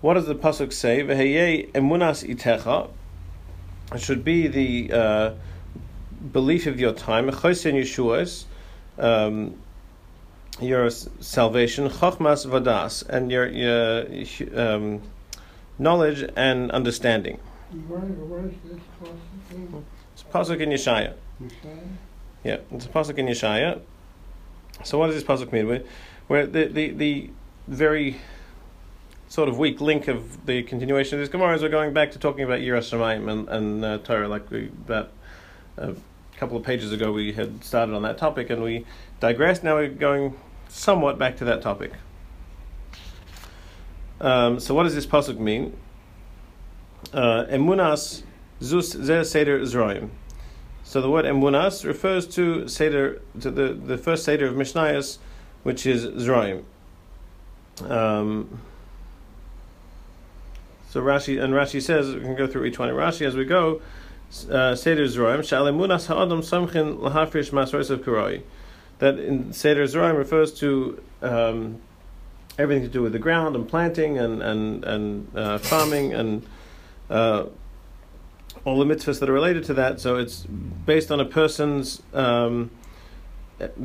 [0.00, 1.02] what does the pasuk say?
[1.02, 2.88] V'heyei emunas itecha.
[3.92, 5.34] It should be the uh,
[6.32, 7.28] belief of your time.
[7.30, 8.46] Chosin Yeshua's,
[8.98, 9.56] um,
[10.60, 11.88] your salvation.
[11.90, 15.02] Chochmas vadas, and your, your um,
[15.78, 17.38] knowledge and understanding.
[17.88, 19.82] Where, is this pasuk?
[20.14, 21.14] It's pasuk in Yeshaya.
[22.42, 23.80] Yeah, it's a pasuk in Yeshaya.
[24.82, 25.84] So what does this pasuk mean?
[26.26, 27.30] Where, the, the, the
[27.68, 28.16] very
[29.28, 32.18] sort of weak link of the continuation of this Gemara is we're going back to
[32.18, 35.10] talking about Yiras and, and uh, Torah, like we about
[35.76, 35.94] a
[36.36, 38.84] couple of pages ago we had started on that topic and we
[39.20, 39.64] digressed.
[39.64, 40.36] Now we're going
[40.68, 41.92] somewhat back to that topic.
[44.20, 45.76] Um, so what does this pasuk mean?
[47.12, 48.22] Uh, Emunas
[48.60, 50.10] zus ze seder zroim.
[50.94, 55.18] So the word emunas refers to seder to the, the first seder of Mishnayos,
[55.64, 56.62] which is Zraim.
[57.82, 58.60] Um,
[60.90, 62.90] so Rashi and Rashi says we can go through each one.
[62.90, 63.82] Rashi as we go.
[64.48, 68.44] Uh, seder Zraim shal emunas ha'adam samchin lahafrish masros of karoi.
[69.00, 71.80] That in Seder Zraim refers to um,
[72.56, 76.46] everything to do with the ground and planting and and and uh, farming and
[77.10, 77.46] uh,
[78.64, 80.00] all the mitzvahs that are related to that.
[80.00, 82.70] So it's based on a person's um,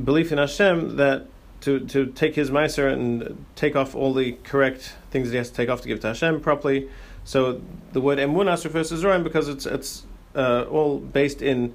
[0.03, 1.27] belief in Hashem that
[1.61, 5.49] to, to take his meiser and take off all the correct things that he has
[5.49, 6.89] to take off to give to Hashem properly.
[7.23, 7.61] So
[7.91, 11.73] the word emunas refers to Zorim because it's it's uh, all based in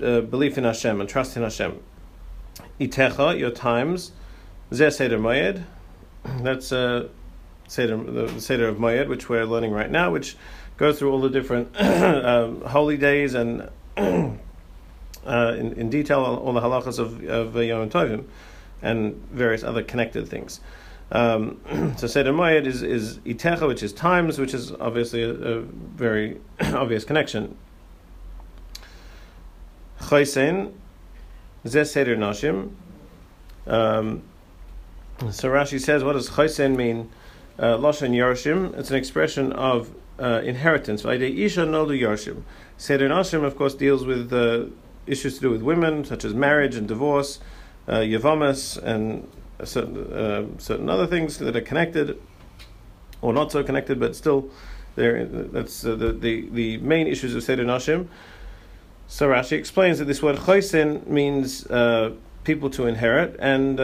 [0.00, 1.80] uh, belief in Hashem and trust in Hashem.
[2.78, 4.12] Itecha, your times,
[4.70, 5.64] zeh seder moed.
[6.42, 7.08] That's uh,
[7.68, 10.36] seder, the seder of moed, which we're learning right now, which
[10.76, 14.34] go through all the different um, holy days and uh,
[15.26, 18.24] in, in, detail all the halachas of, of uh, Yom Tovim
[18.82, 20.60] and various other connected things.
[21.12, 21.60] Um,
[21.96, 26.40] so Seder Moed is, is Itecha, which is times, which is obviously a, a very
[26.60, 27.56] obvious connection.
[30.00, 30.72] Chaysen,
[31.64, 32.72] Zeh Seder Nashim.
[33.66, 34.22] Um,
[35.30, 37.10] so Rashi says, what does Chaysen mean?
[37.58, 41.06] Uh, Lashon Yerushim, it's an expression of uh, inheritance.
[41.06, 42.42] Isha Nodu Yarshim.
[42.76, 44.66] Seder Nashim, of course, deals with uh,
[45.06, 47.40] issues to do with women, such as marriage and divorce,
[47.88, 49.26] uh, Yavamas, and
[49.64, 52.20] certain, uh, certain other things that are connected,
[53.22, 54.50] or not so connected, but still,
[54.96, 58.08] that's uh, the, the, the main issues of Seder Nashim.
[59.06, 61.66] So Rashi explains that this word chosin means
[62.44, 63.78] people to inherit, and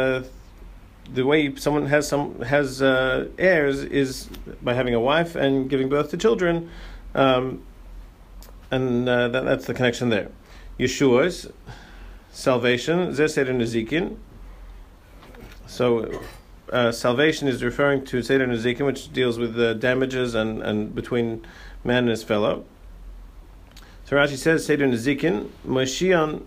[1.12, 4.28] the way someone has some has uh, heirs is
[4.62, 6.70] by having a wife and giving birth to children,
[7.14, 7.62] um,
[8.70, 10.30] and uh, that, that's the connection there.
[10.78, 11.50] Yeshua's
[12.30, 14.16] salvation, Zeseder Nezikin.
[15.66, 16.22] So,
[16.72, 21.46] uh, salvation is referring to Seder Nezikin, which deals with the damages and, and between
[21.84, 22.64] man and his fellow.
[24.04, 26.42] So Rashi says Seder Nezikin, Moshiach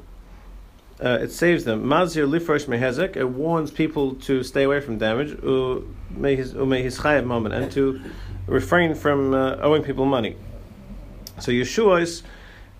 [1.03, 1.87] uh, it saves them.
[1.87, 3.15] Mazir lifrosh mehezek.
[3.17, 5.31] It warns people to stay away from damage.
[7.53, 8.01] And to
[8.47, 10.37] refrain from uh, owing people money.
[11.39, 12.23] So Yeshua's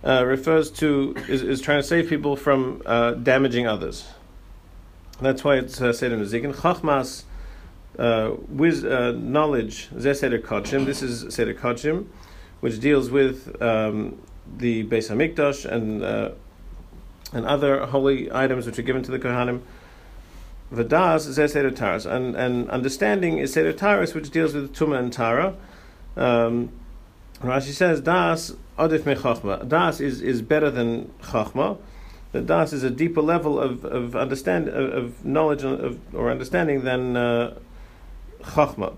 [0.04, 4.08] uh, refers to is, is trying to save people from uh, damaging others.
[5.20, 6.54] That's why it's uh, said in Ezekiel.
[6.54, 7.24] Chachmas
[7.98, 10.40] uh, with uh, knowledge, this is Seder
[11.54, 12.06] Kodshim,
[12.60, 14.22] which deals with um,
[14.58, 16.04] the Beis Hamikdash and
[17.34, 19.62] and other holy items which are given to the Kohanim.
[20.72, 25.14] Vadas Zeh Seder Taras, and and understanding is Seder Taras, which deals with Tumah and
[25.14, 25.56] Tara.
[26.18, 26.72] Um,
[27.42, 29.68] Rashi says Das Adif Me.
[29.68, 31.78] Das is, is better than Chachma.
[32.32, 36.84] The Das is a deeper level of of understand of, of knowledge of, or understanding
[36.84, 37.58] than uh,
[38.42, 38.96] Chachma.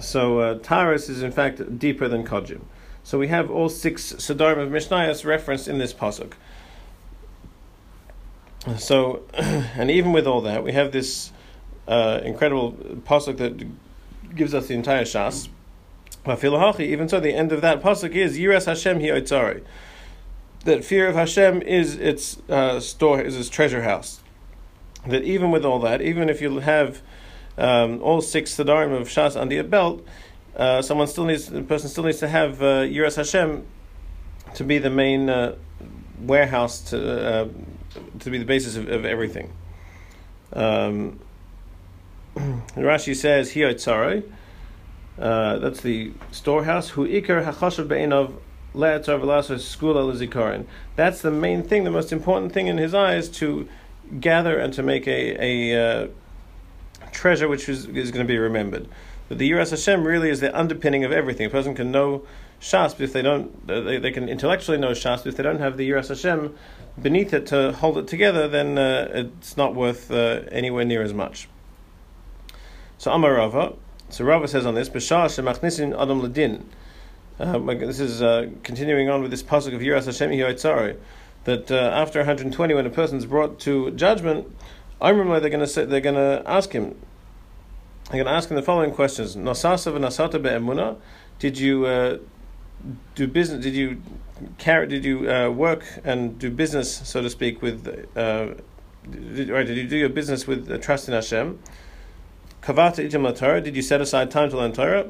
[0.00, 2.60] So uh, Taras is in fact deeper than Kodshim.
[3.02, 6.34] So we have all six Sadarim of Mishnayos referenced in this pasuk.
[8.78, 11.32] So, and even with all that, we have this
[11.86, 12.72] uh, incredible
[13.06, 13.66] pasuk that
[14.34, 15.48] gives us the entire Shas.
[16.80, 19.60] Even so, the end of that pasuk is Yiras Hashem Hi
[20.64, 24.20] That fear of Hashem is its uh, store, is its treasure house.
[25.06, 27.00] That even with all that, even if you have
[27.56, 30.04] um, all six Sadarim of Shas under your belt,
[30.56, 33.64] uh, someone still needs, the person still needs to have uh, Yiras Hashem
[34.54, 35.56] to be the main uh,
[36.20, 37.48] warehouse to uh,
[38.20, 39.52] to be the basis of, of everything.
[40.52, 41.20] Um,
[42.36, 44.22] Rashi says here tzarei.
[45.18, 46.90] Uh, that's the storehouse.
[46.90, 48.34] Hu ikar hachashav be'enov
[48.74, 50.66] le'atzar skula lezikarin.
[50.96, 53.68] That's the main thing, the most important thing in his eyes to
[54.20, 56.08] gather and to make a, a uh,
[57.12, 58.88] treasure which is, is going to be remembered.
[59.28, 61.46] But the Yiras Hashem really is the underpinning of everything.
[61.46, 62.24] A person can know
[62.60, 65.58] Shas, but if they don't, they, they can intellectually know Shas, but if they don't
[65.58, 66.56] have the Yiras Hashem
[67.02, 71.12] beneath it to hold it together, then uh, it's not worth uh, anywhere near as
[71.12, 71.48] much.
[72.98, 73.74] So Amar Rava,
[74.10, 76.64] so Rava says on this, B'shah shemachnisin adam ledin.
[77.38, 80.96] Uh, this is uh, continuing on with this pasuk of Yiras Hashem Yitzari,
[81.44, 84.52] that uh, after 120, when a person's brought to judgment,
[85.00, 86.96] I remember they're going to say, they're going to ask him,
[88.06, 90.96] they're going to ask him the following questions: Nasasa v'nasata be'emuna.
[91.38, 92.18] Did you
[93.14, 93.62] do business?
[93.62, 94.02] Did you
[94.58, 94.86] carry?
[94.86, 97.86] Did you uh, work and do business, so to speak, with?
[98.16, 98.54] Uh,
[99.10, 99.66] did, right?
[99.66, 101.58] Did you do your business with uh, trust in Hashem?
[102.62, 103.60] Kavata itim Torah.
[103.60, 105.06] Did you set aside time to learn Torah?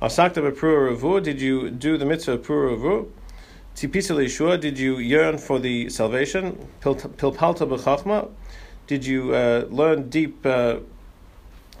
[0.00, 1.22] Asakta b'prua revu.
[1.22, 3.08] Did you do the mitzvah of revu?
[3.76, 4.60] Tipisa leishua.
[4.60, 6.68] Did you yearn for the salvation?
[6.80, 8.30] Pilpalta b'chachma.
[8.86, 10.44] Did you uh, learn deep?
[10.44, 10.78] Uh,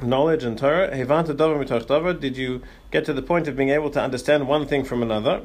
[0.02, 0.90] knowledge and Torah.
[0.90, 2.18] Hevanta davar davar.
[2.18, 5.42] Did you get to the point of being able to understand one thing from another?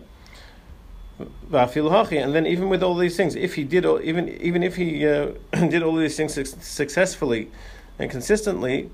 [2.19, 5.07] And then, even with all these things, if he did, all, even even if he
[5.07, 6.33] uh, did all these things
[6.63, 7.49] successfully
[7.97, 8.91] and consistently,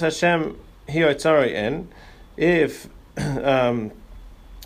[0.00, 0.56] Hashem
[1.54, 1.88] en.
[2.36, 3.90] If um,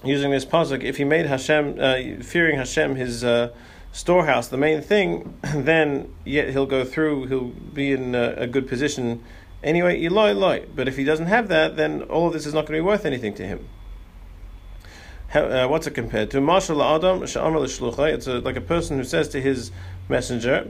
[0.04, 3.52] using this pasuk, if he made Hashem uh, fearing Hashem his uh,
[3.92, 7.26] storehouse the main thing, then yet he'll go through.
[7.26, 9.24] He'll be in a, a good position
[9.62, 10.66] Anyway, Eloi, Eloi.
[10.75, 12.87] But if he doesn't have that, then all of this is not going to be
[12.87, 13.68] worth anything to him.
[15.29, 16.40] How, uh, what's it compared to?
[16.40, 19.71] Marshal Adam It's a, like a person who says to his
[20.09, 20.68] messenger,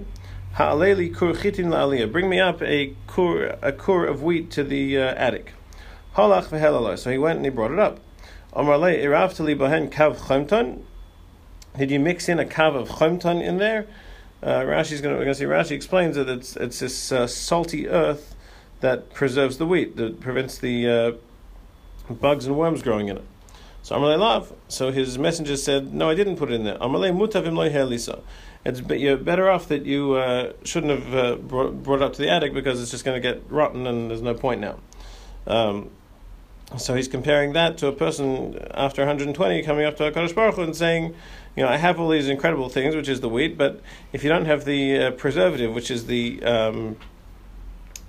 [0.55, 2.11] Ha'aleli kur chitin la'aliyah.
[2.11, 5.53] Bring me up a kur, a kur of wheat to the uh, attic.
[6.17, 6.99] Halach v'helaloi.
[6.99, 8.01] So he went and he brought it up.
[8.53, 10.83] Irav tali bahen kav chomton.
[11.77, 13.87] Did you mix in a kav of chomton in there?
[14.43, 15.45] Uh, Rashi's going to see.
[15.45, 18.35] Rashi explains that it's it's this uh, salty earth
[18.81, 21.13] that preserves the wheat, that prevents the uh,
[22.13, 23.25] bugs and worms growing in it.
[23.83, 24.53] So Amalei Lav.
[24.69, 28.21] So his messenger said, "No, I didn't put it in there." Amalei Mutavim Lisa.
[28.65, 32.23] It's you're better off that you uh, shouldn't have uh, brought, brought, it up to
[32.23, 34.79] the attic because it's just going to get rotten and there's no point now.
[35.47, 35.91] Um,
[36.77, 40.63] so he's comparing that to a person after 120 coming up to Hakadosh Baruch Hu
[40.65, 41.15] and saying,
[41.57, 43.81] you know, I have all these incredible things, which is the wheat, but
[44.13, 46.97] if you don't have the uh, preservative, which is the um,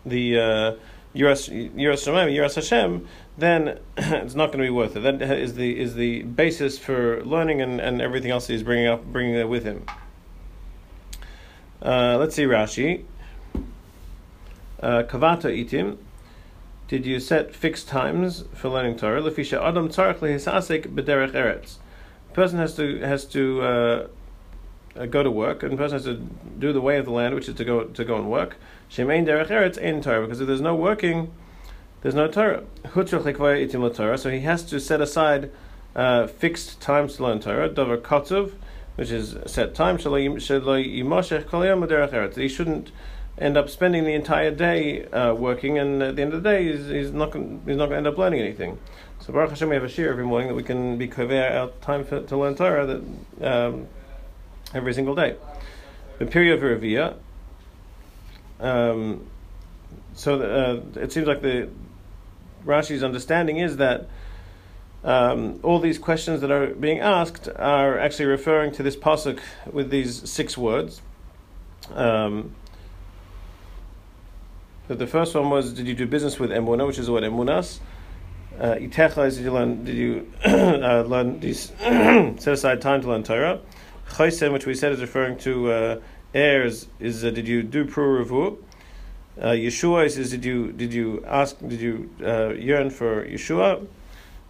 [0.10, 0.76] the uh,
[1.15, 5.02] Yiras Yiras Hashem, then it's not going to be worth it.
[5.02, 9.06] That is the is the basis for learning and, and everything else he's bringing up,
[9.06, 9.86] bringing it with him.
[11.82, 13.06] Uh, let's see Rashi.
[14.82, 15.98] Uh, Kavata itim.
[16.88, 19.22] Did you set fixed times for learning Torah?
[19.22, 21.78] Lefisha adam tzarich b'derech eretz.
[22.34, 24.08] Person has to has to uh,
[24.95, 27.48] uh, go to work, and person has to do the way of the land, which
[27.48, 28.58] is to go to go and work.
[28.90, 31.31] Shemein derech eretz in Torah, because if there's no working,
[32.02, 32.63] there's no Torah.
[34.17, 35.52] So he has to set aside
[35.96, 37.69] uh, fixed times to learn Torah.
[37.69, 38.54] Davar kotov,
[38.96, 39.98] which is set time.
[39.98, 42.92] He shouldn't
[43.37, 46.71] end up spending the entire day uh, working, and at the end of the day,
[46.71, 48.77] he's, he's not going to end up learning anything.
[49.19, 51.69] So Baruch Hashem, we have a shir every morning that we can be kover our
[51.81, 53.04] time for, to learn Torah that
[53.42, 53.87] um,
[54.73, 55.35] every single day.
[56.17, 57.15] The period of Raviyah,
[58.60, 59.25] um,
[60.13, 61.69] so uh, it seems like the
[62.65, 64.07] Rashi's understanding is that
[65.03, 69.39] um, all these questions that are being asked are actually referring to this pasuk
[69.71, 71.01] with these six words.
[71.93, 72.53] Um,
[74.87, 77.79] the first one was, did you do business with emuna, which is word emunas?
[78.60, 79.85] Uh, itecha is did you learn?
[79.85, 81.39] Did you uh, learn?
[81.39, 83.62] Did set aside time to learn Torah?
[84.10, 85.99] Chaysem, which we said is referring to uh,
[86.34, 88.58] heirs, is uh, did you do pruruvu?
[89.40, 93.86] Uh, Yeshua is did you did you ask did you uh, yearn for Yeshua?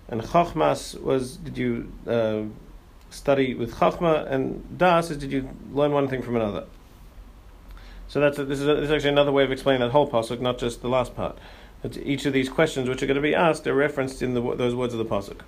[0.08, 2.44] And Chachmas was did you uh,
[3.12, 4.30] study with Chachma?
[4.32, 6.66] And Das is did you learn one thing from another?
[8.08, 10.10] So that's a, this, is a, this is actually another way of explaining that whole
[10.10, 11.38] pasuk, not just the last part.
[11.84, 14.42] That each of these questions, which are going to be asked, are referenced in the,
[14.56, 15.42] those words of the pasuk.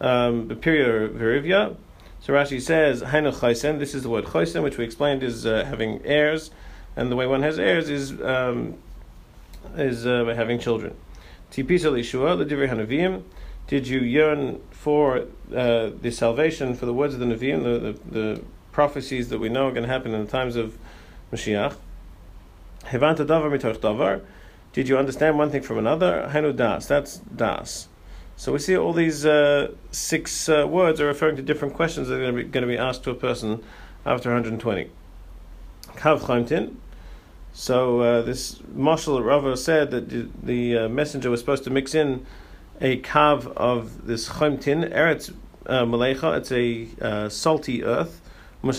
[0.00, 1.76] Um, period Verivya.
[2.22, 6.00] So Rashi says, Hainu this is the word Chaysen, which we explained is uh, having
[6.04, 6.52] heirs,
[6.94, 8.76] and the way one has heirs is um,
[9.76, 10.94] is uh, by having children.
[11.50, 11.68] Did
[13.88, 18.42] you yearn for uh, the salvation, for the words of the Nevi'im, the, the, the
[18.70, 20.78] prophecies that we know are going to happen in the times of
[21.32, 21.74] Mashiach?
[22.84, 24.20] Davar mitoch davar.
[24.72, 26.30] Did you understand one thing from another?
[26.32, 26.86] Hainu das.
[26.86, 27.88] That's das.
[28.42, 32.16] So we see all these uh, six uh, words are referring to different questions that
[32.16, 33.62] are going to, be, going to be asked to a person
[34.04, 34.90] after 120.
[35.94, 36.74] Kav.
[37.52, 41.94] So uh, this Marshal Rava said that the, the uh, messenger was supposed to mix
[41.94, 42.26] in
[42.80, 45.32] a kav of this chaimtin, eretz
[45.66, 46.38] uh, malecha.
[46.38, 48.20] It's a uh, salty earth.
[48.64, 48.72] It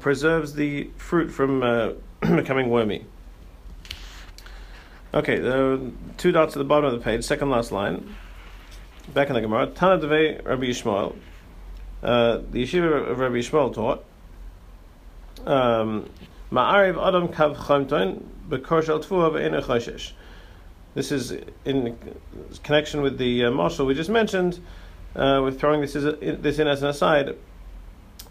[0.00, 3.06] preserves the fruit from becoming wormy.
[5.14, 8.16] Okay, the two dots at the bottom of the page, second last line,
[9.12, 9.68] back in the Gemara.
[9.68, 11.14] Tana Deve Rabbi Yishmael.
[12.02, 14.04] Uh, the yeshiva of Rabbi Yishmael taught.
[15.46, 16.10] Um,
[16.50, 20.12] Ma'ariv Adam Kav Chamton Bekor Shel Tfuah
[20.94, 21.32] This is
[21.64, 21.96] in
[22.64, 24.58] connection with the uh, marshal we just mentioned.
[25.14, 27.36] Uh, we're throwing this, as a, this in as an aside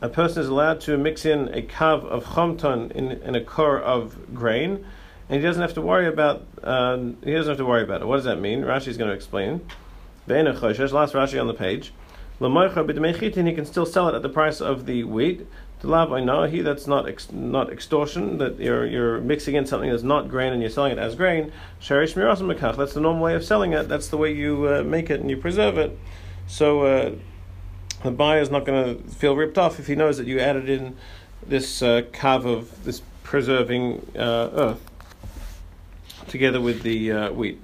[0.02, 3.80] a person is allowed to mix in a kav of chomton in, in a core
[3.80, 4.86] of grain,
[5.34, 8.06] and he doesn't have to worry about uh, he doesn't have to worry about it.
[8.06, 8.62] What does that mean?
[8.62, 9.68] Rashi is going to explain.
[10.28, 11.92] Last Rashi on the page.
[12.40, 15.48] He can still sell it at the price of the wheat.
[15.82, 18.38] He that's not ex, not extortion.
[18.38, 21.52] That you're you're mixing in something that's not grain and you're selling it as grain.
[21.80, 23.90] That's the normal way of selling it.
[23.90, 25.98] That's the way you uh, make it and you preserve it.
[26.46, 26.84] So.
[26.84, 27.16] Uh,
[28.04, 30.68] the buyer is not going to feel ripped off if he knows that you added
[30.68, 30.98] in
[31.48, 32.02] this uh,
[32.46, 34.82] of this preserving uh, earth
[36.28, 37.62] together with the uh, wheat.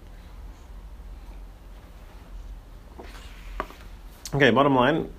[4.33, 5.09] Okay, bottom line,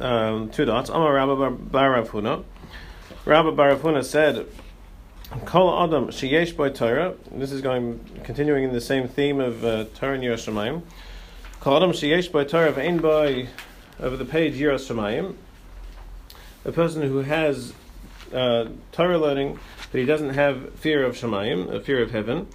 [0.00, 0.90] um, two dots.
[0.90, 2.44] Amar Rabba bar Rav Huna.
[3.24, 4.46] Rabba bar Rav Huna said,
[5.44, 7.14] Kol Adam Sheyesh Torah.
[7.30, 10.82] This is going continuing in the same theme of uh, Torah and Yerushalayim.
[11.60, 13.48] Kol Adam Sheyesh by Torah Vein by
[14.00, 15.34] over the page Yiras Shemayim,
[16.64, 17.74] a person who has
[18.32, 19.58] uh, Torah learning,
[19.90, 22.46] but he doesn't have fear of Shemayim, a fear of heaven.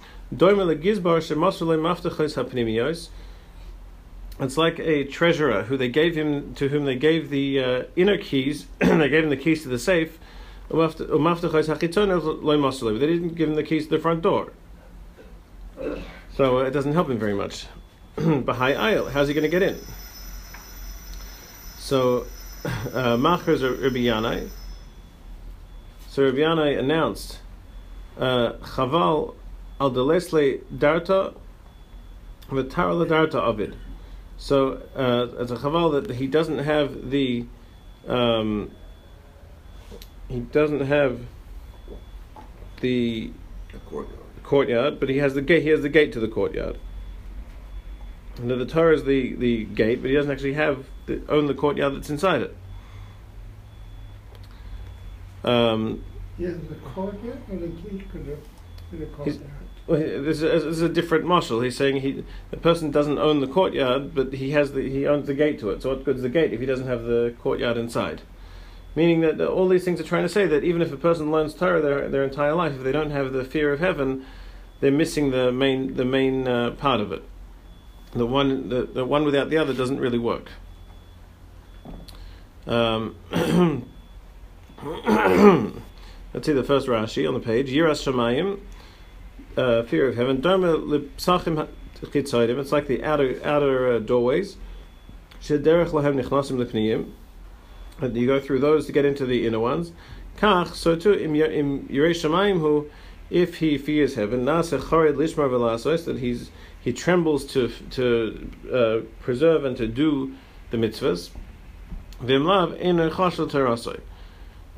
[4.38, 8.18] It's like a treasurer who they gave him to whom they gave the uh, inner
[8.18, 8.66] keys.
[8.78, 10.18] they gave him the keys to the safe.
[10.68, 11.06] But they
[13.06, 14.52] didn't give him the keys to the front door.
[16.34, 17.66] So uh, it doesn't help him very much.
[18.16, 19.78] Bahai Ayil, how's he going to get in?
[21.78, 22.26] So,
[22.64, 24.48] uh, Machers Rabbi Yanai.
[26.16, 27.40] So Rabbi announced,
[28.16, 29.34] uh, Chaval
[29.78, 31.34] al delesle darta
[32.48, 33.76] v'tar darta avid.
[34.38, 37.44] So uh, as a chaval that he doesn't have the
[38.08, 38.70] um,
[40.28, 41.20] he doesn't have
[42.80, 43.30] the
[43.90, 44.18] courtyard.
[44.42, 45.64] courtyard, but he has the gate.
[45.64, 46.78] He has the gate to the courtyard.
[48.38, 51.52] And the Torah is the, the gate, but he doesn't actually have the, own the
[51.52, 52.56] courtyard that's inside it.
[55.46, 56.04] Um,
[56.38, 58.36] yeah, the courtyard or the key to the,
[58.90, 59.50] to the courtyard.
[59.86, 61.60] Well, this, is, this is a different marshal.
[61.60, 65.28] He's saying he the person doesn't own the courtyard, but he has the he owns
[65.28, 65.82] the gate to it.
[65.82, 68.22] So what good is the gate if he doesn't have the courtyard inside?
[68.96, 71.54] Meaning that all these things are trying to say that even if a person learns
[71.54, 74.26] Torah their their entire life, if they don't have the fear of heaven,
[74.80, 77.22] they're missing the main the main uh, part of it
[78.16, 80.50] the one the, the one without the other doesn't really work.
[82.66, 83.16] Um,
[86.34, 87.70] let's see the first Rashi on the page.
[87.70, 88.60] Yiras Shamayim,
[89.56, 90.42] uh, fear of heaven.
[90.42, 91.66] Dharma lipsachim
[92.02, 92.58] chitzodim.
[92.58, 94.58] It's like the outer outer uh, doorways.
[95.40, 97.10] Shederech lahem nichnasim lepniyim.
[98.02, 99.92] And you go through those to get into the inner ones.
[100.36, 102.90] Kach so too im im Yirei Shamayim who
[103.30, 109.22] if he fears heaven, nase chored lishmar v'lasos, that he's he trembles to to uh,
[109.22, 110.34] preserve and to do
[110.70, 111.30] the mitzvahs.
[112.22, 114.00] V'imlav in chashel terasoi.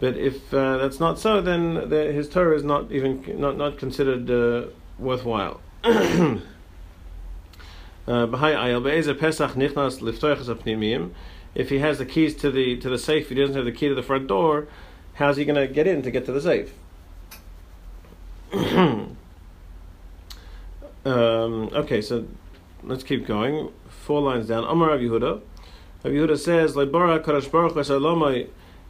[0.01, 3.79] But if uh, that's not so, then the, his Torah is not even not not
[3.79, 5.61] considered uh, worthwhile.
[8.09, 8.27] Uh,
[11.55, 13.89] if he has the keys to the to the safe, he doesn't have the key
[13.89, 14.67] to the front door.
[15.15, 16.73] How's he going to get in to get to the safe?
[18.55, 19.19] um,
[21.05, 22.27] okay, so
[22.83, 23.71] let's keep going.
[23.89, 24.65] Four lines down.
[24.65, 25.43] Amar Rav Yehuda.
[26.05, 28.49] Rav Yehuda says, "Lebara Kadosh Baruch Hu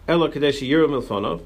[0.09, 1.43] Elo Kadesh Yiru Milfonov."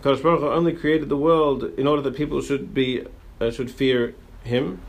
[0.00, 3.04] Kadosh Baruch Hu only created the world in order that people should be
[3.40, 4.80] uh, should fear Him.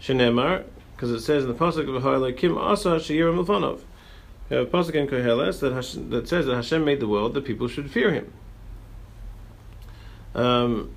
[0.00, 0.64] Shenemar,
[0.96, 3.80] because it says in the pasuk of Ha'elakim Asa Sheyiru Milfonov.
[4.48, 7.44] We have a pasuk in Koheles that, that says that Hashem made the world that
[7.44, 8.32] people should fear Him.
[10.34, 10.90] Um,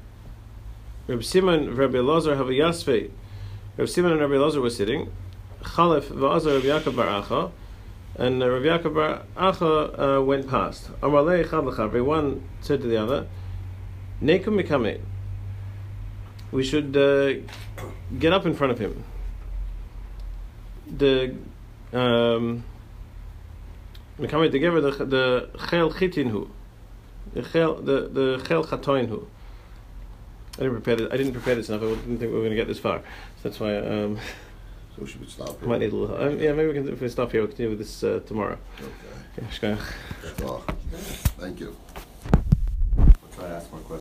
[1.07, 3.11] Reb Simon, Rabbi Elazar, have a yasfe.
[3.77, 5.11] Reb Simon and Rabbi Elazar were sitting.
[5.61, 7.51] Chalef v'azar Rabbi Yaakov bar Acha,
[8.17, 10.89] and uh, Rabbi Yaakov bar Acha uh, went past.
[11.01, 13.27] One said to the other,
[14.21, 15.01] "Nekum mikame."
[16.51, 17.33] We should uh,
[18.17, 19.03] get up in front of him.
[20.87, 21.35] The
[21.91, 22.63] um,
[24.17, 26.49] together the the chel chitin hu,
[27.33, 29.27] the chel the the chel chatoin hu.
[30.57, 31.07] I didn't prepare this.
[31.11, 31.81] I didn't prepare this enough.
[31.81, 32.99] I didn't think we were going to get this far.
[32.99, 34.19] So that's why um,
[34.97, 35.67] So should we stop here.
[35.67, 36.15] might need a little.
[36.15, 36.87] Um, yeah, maybe we can.
[36.87, 38.57] If we stop here, we'll continue with this uh, tomorrow.
[38.79, 38.91] Okay.
[39.37, 39.49] Yeah,
[41.37, 41.75] Thank you.
[42.97, 43.91] I'll try to ask more questions.